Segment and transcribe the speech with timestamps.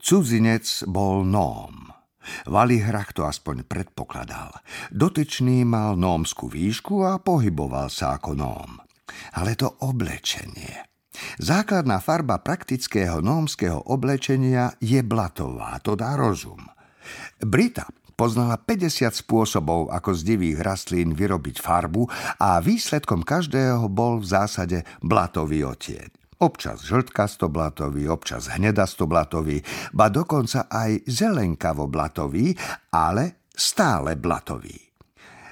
[0.00, 1.92] Cudzinec bol nóm.
[2.48, 4.48] Valihrach to aspoň predpokladal.
[4.88, 8.80] Dotyčný mal nómskú výšku a pohyboval sa ako nóm.
[9.36, 10.88] Ale to oblečenie.
[11.36, 16.64] Základná farba praktického nómskeho oblečenia je blatová, to dá rozum.
[17.42, 17.84] Brita
[18.16, 22.08] poznala 50 spôsobov, ako z divých rastlín vyrobiť farbu
[22.40, 26.19] a výsledkom každého bol v zásade blatový otieň.
[26.40, 29.60] Občas žltkasto-blatový, občas hnedasto-blatový,
[29.92, 32.56] ba dokonca aj zelenkavo-blatový,
[32.96, 34.90] ale stále blatový.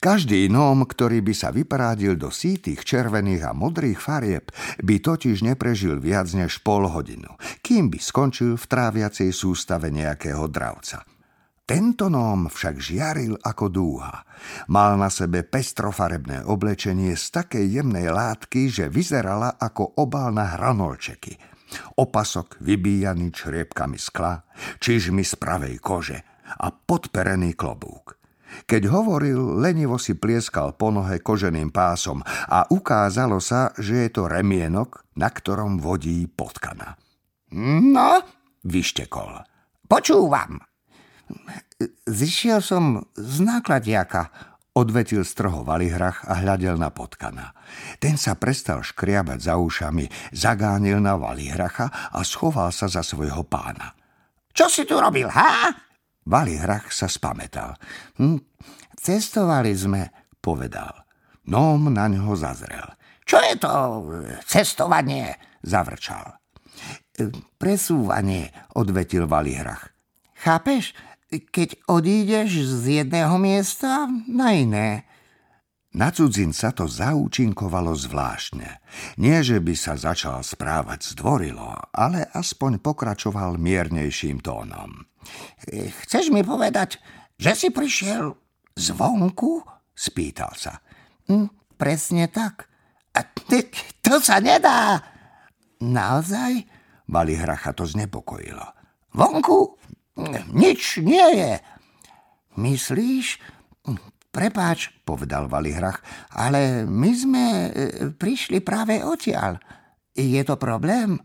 [0.00, 4.48] Každý nom, ktorý by sa vyparádil do sítých červených a modrých farieb,
[4.80, 7.28] by totiž neprežil viac než pol hodinu,
[7.60, 11.04] kým by skončil v tráviacej sústave nejakého dravca.
[11.70, 14.26] Tento nóm však žiaril ako dúha.
[14.74, 21.38] Mal na sebe pestrofarebné oblečenie z takej jemnej látky, že vyzerala ako obal na hranolčeky.
[21.94, 24.42] Opasok vybíjaný čriepkami skla,
[24.82, 26.18] čižmi z pravej kože
[26.58, 28.18] a podperený klobúk.
[28.66, 32.18] Keď hovoril, lenivo si plieskal po nohe koženým pásom
[32.50, 36.98] a ukázalo sa, že je to remienok, na ktorom vodí potkana.
[37.54, 38.26] No,
[38.66, 39.46] vyštekol.
[39.86, 40.69] Počúvam.
[42.04, 44.28] Zišiel som z nákladiaka,
[44.76, 47.56] odvetil stroho Valihrach a hľadel na potkana.
[47.98, 53.96] Ten sa prestal škriabať za ušami, zagánil na Valihracha a schoval sa za svojho pána.
[54.50, 55.72] Čo si tu robil, ha?
[56.26, 57.74] Valihrach sa spametal.
[58.20, 58.38] Hm,
[58.94, 60.02] cestovali sme,
[60.38, 61.06] povedal.
[61.50, 62.86] Nom na ňo zazrel.
[63.26, 63.72] Čo je to
[64.46, 65.34] cestovanie?
[65.62, 66.38] Zavrčal.
[67.58, 69.92] Presúvanie, odvetil Valihrach.
[70.40, 70.96] Chápeš?
[71.30, 75.06] Keď odídeš z jedného miesta na iné.
[75.90, 78.78] Na cudzinca to zaúčinkovalo zvláštne.
[79.18, 85.06] Nie, že by sa začal správať zdvorilo, ale aspoň pokračoval miernejším tónom.
[86.06, 87.02] Chceš mi povedať,
[87.34, 88.38] že si prišiel
[88.78, 89.66] zvonku?
[89.90, 90.78] Spýtal sa.
[91.26, 92.70] Hm, presne tak.
[93.10, 93.66] A ty,
[93.98, 95.02] to sa nedá.
[95.82, 96.70] Naozaj?
[97.10, 98.62] Valihracha to znepokojilo.
[99.10, 99.74] Vonku
[100.52, 101.52] nič nie je.
[102.58, 103.40] Myslíš?
[104.30, 105.98] Prepáč, povedal Valihrach,
[106.30, 107.70] ale my sme e,
[108.14, 109.58] prišli práve odtiaľ.
[110.14, 111.18] Je to problém?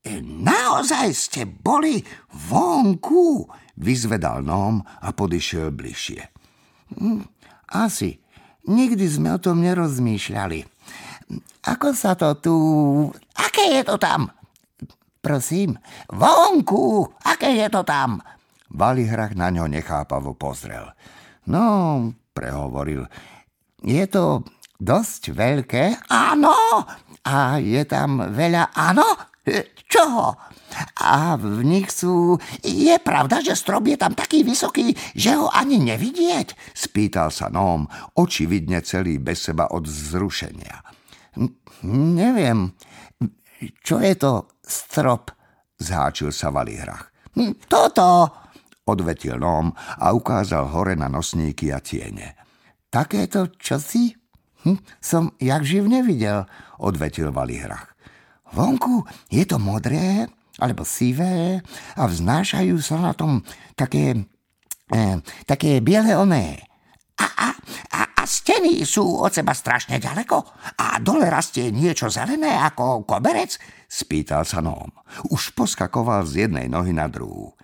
[0.00, 2.00] E, naozaj ste boli
[2.48, 3.44] vonku?
[3.76, 6.22] Vyzvedal Nóm a podišiel bližšie.
[6.96, 7.20] Hm,
[7.76, 8.16] asi.
[8.66, 10.64] Nikdy sme o tom nerozmýšľali.
[11.68, 12.54] Ako sa to tu...
[13.36, 14.32] Aké je to tam?
[15.26, 15.74] Prosím?
[16.06, 17.02] Vonku!
[17.26, 18.22] Aké je to tam?
[18.70, 20.86] Valihrach na ňo nechápavo pozrel.
[21.50, 23.10] No, prehovoril,
[23.82, 24.46] je to
[24.78, 26.06] dosť veľké.
[26.14, 26.54] Áno!
[27.26, 29.02] A je tam veľa áno?
[29.90, 30.38] Čoho?
[31.02, 32.38] A v nich sú...
[32.62, 36.54] Je pravda, že strop je tam taký vysoký, že ho ani nevidieť?
[36.70, 40.86] Spýtal sa Nóm, očividne celý bez seba od zrušenia.
[42.14, 42.78] Neviem.
[43.82, 45.30] Čo je to strop?
[45.78, 47.14] Zháčil sa Valihrach.
[47.38, 48.28] Hm, toto!
[48.86, 52.38] Odvetil Nóm a ukázal hore na nosníky a tiene.
[52.86, 54.14] Takéto čosi?
[54.62, 56.46] Hm, som jak živ nevidel,
[56.78, 57.94] odvetil Valihrach.
[58.54, 61.60] Vonku je to modré, alebo sivé
[61.96, 63.44] a vznášajú sa na tom
[63.76, 64.24] také,
[64.94, 66.62] eh, také biele oné.
[67.20, 67.48] A, a,
[68.66, 70.42] steny sú od seba strašne ďaleko
[70.82, 73.54] a dole rastie niečo zelené ako koberec?
[73.86, 74.90] Spýtal sa Nóm.
[75.30, 77.54] Už poskakoval z jednej nohy na druhú.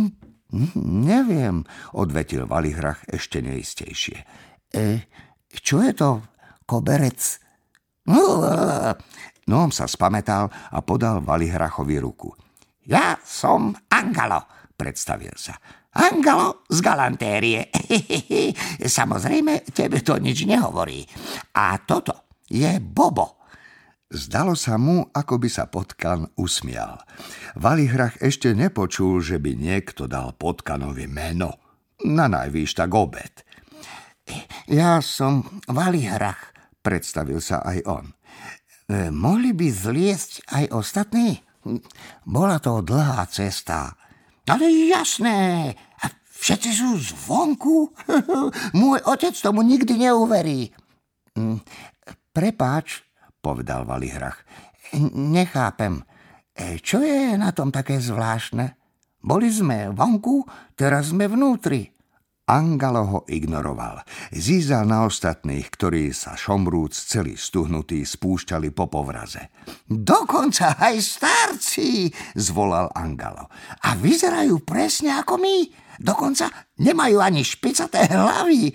[0.00, 0.12] Hm,
[0.56, 0.72] hm
[1.04, 1.56] neviem,
[1.92, 4.16] odvetil Valihrach ešte neistejšie.
[4.72, 5.04] E,
[5.52, 6.24] čo je to
[6.64, 7.20] koberec?
[9.46, 12.32] Nóm sa spametal a podal Valihrachovi ruku.
[12.88, 15.58] Ja som Angalo, predstavil sa.
[15.96, 17.72] Angalo z galantérie.
[19.00, 21.02] Samozrejme, tebe to nič nehovorí.
[21.56, 23.36] A toto je Bobo.
[24.06, 27.02] Zdalo sa mu, ako by sa potkan usmial.
[27.58, 31.58] Valihrach ešte nepočul, že by niekto dal potkanovi meno.
[32.06, 33.42] Na najvýš tak obed.
[34.70, 36.54] Ja som Valihrach,
[36.86, 38.06] predstavil sa aj on.
[38.86, 41.42] E, mohli by zliesť aj ostatní?
[42.22, 43.90] Bola to dlhá cesta.
[44.46, 45.74] Ale jasné,
[46.36, 47.90] všetci sú zvonku?
[48.80, 50.70] Môj otec tomu nikdy neuverí.
[51.36, 51.60] Mm,
[52.32, 53.04] prepáč,
[53.40, 54.44] povedal Valihrach.
[55.12, 56.04] Nechápem.
[56.56, 58.76] E, čo je na tom také zvláštne?
[59.20, 60.46] Boli sme vonku,
[60.78, 61.96] teraz sme vnútri.
[62.46, 64.06] Angalo ho ignoroval.
[64.30, 69.50] Zízal na ostatných, ktorí sa šomrúc celý stuhnutí spúšťali po povraze.
[69.90, 72.06] Dokonca aj starci,
[72.38, 73.50] zvolal Angalo.
[73.82, 75.58] A vyzerajú presne ako my.
[76.00, 76.48] Dokonca
[76.80, 78.72] nemajú ani špicaté hlavy.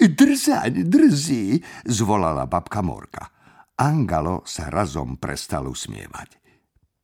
[0.00, 3.28] Drzaň, drzí, zvolala babka Morka.
[3.76, 6.40] Angalo sa razom prestal usmievať.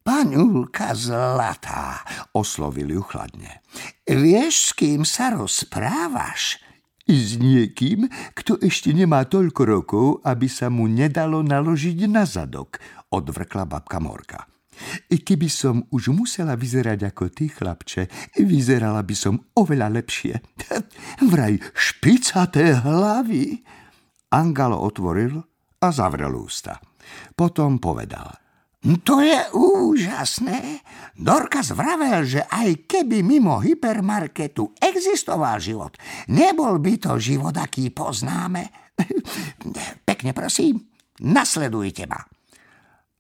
[0.06, 3.60] Paňulka zlatá, oslovil ju chladne.
[4.06, 6.62] Vieš, s kým sa rozprávaš?
[7.06, 12.78] S niekým, kto ešte nemá toľko rokov, aby sa mu nedalo naložiť na zadok,
[13.10, 14.46] odvrkla babka Morka.
[15.10, 20.38] Keby som už musela vyzerať ako ty, chlapče, vyzerala by som oveľa lepšie.
[21.32, 23.60] Vraj špicaté hlavy.
[24.32, 25.38] Angalo otvoril
[25.80, 26.78] a zavrel ústa.
[27.34, 28.30] Potom povedal–
[29.02, 30.86] to je úžasné.
[31.18, 35.98] Dorka zvravel, že aj keby mimo hypermarketu existoval život,
[36.30, 38.94] nebol by to život, aký poznáme.
[40.08, 40.86] Pekne prosím,
[41.18, 42.20] nasledujte ma.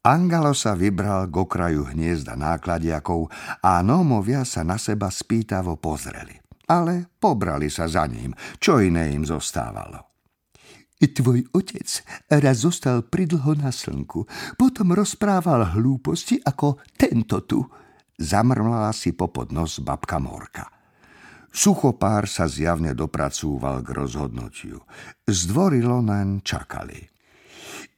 [0.06, 3.26] Angalo sa vybral k okraju hniezda nákladiakov
[3.58, 6.38] a nómovia sa na seba spýtavo pozreli.
[6.70, 8.30] Ale pobrali sa za ním,
[8.62, 10.06] čo iné im zostávalo.
[11.02, 17.66] Tvoj otec raz zostal pridlho na slnku, potom rozprával hlúposti ako tento tu.
[18.14, 20.70] Zamrmlala si popod nos babka Morka.
[21.50, 24.78] Suchopár sa zjavne dopracúval k rozhodnutiu.
[25.26, 27.02] Zdvorilo len čakali.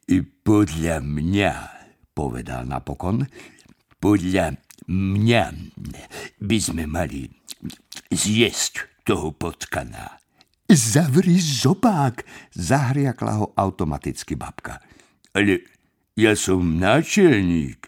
[0.09, 1.78] I podľa mňa,
[2.19, 3.31] povedal napokon,
[4.03, 4.59] podľa
[4.91, 5.44] mňa
[6.43, 7.31] by sme mali
[8.11, 10.19] zjesť toho potkana.
[10.67, 12.26] Zavri zobák,
[12.59, 14.82] zahriakla ho automaticky babka.
[15.31, 15.62] Ale
[16.19, 17.87] ja som náčelník.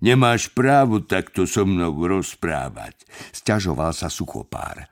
[0.00, 3.04] Nemáš právo takto so mnou rozprávať,
[3.36, 4.88] sťažoval sa suchopár.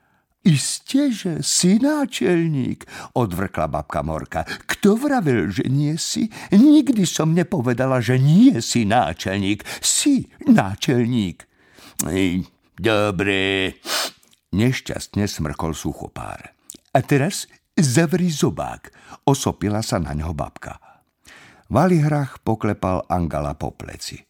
[0.47, 2.87] Isté, že si náčelník,
[3.19, 4.47] odvrkla babka Morka.
[4.47, 6.31] Kto vravel, že nie si?
[6.55, 9.67] Nikdy som nepovedala, že nie si náčelník.
[9.83, 11.43] Si náčelník.
[12.79, 13.39] Dobre,
[14.55, 16.55] nešťastne smrkol suchopár.
[16.95, 18.95] A teraz zavri zobák,
[19.27, 20.79] osopila sa na ňo babka.
[21.69, 24.23] Valihrach poklepal Angala po pleci.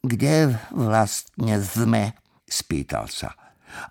[0.00, 2.16] Kde vlastne sme?
[2.48, 3.43] spýtal sa.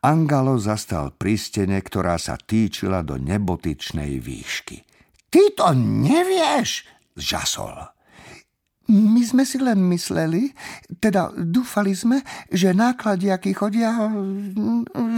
[0.03, 4.83] Angalo zastal pri stene, ktorá sa týčila do nebotičnej výšky.
[5.27, 6.85] Ty to nevieš,
[7.18, 7.89] žasol.
[8.91, 10.51] My sme si len mysleli,
[11.00, 12.19] teda dúfali sme,
[12.51, 13.95] že nákladiaky chodia,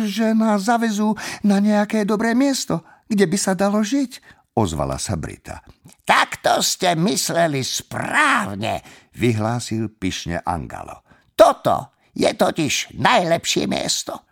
[0.06, 4.21] že nás zavezú na nejaké dobré miesto, kde by sa dalo žiť,
[4.56, 5.62] ozvala sa Brita.
[6.06, 8.85] Takto ste mysleli správne,
[9.17, 11.03] vyhlásil pyšne Angalo.
[11.35, 14.25] Toto je totiž najlepšie miesto.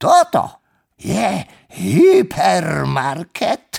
[0.00, 0.64] Toto
[0.96, 1.44] je
[1.76, 3.69] hypermarket.